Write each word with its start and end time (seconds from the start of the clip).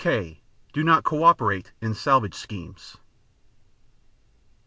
(k) 0.03 0.41
Do 0.73 0.83
not 0.83 1.03
cooperate 1.03 1.73
in 1.79 1.93
salvage 1.93 2.33
schemes. 2.33 2.97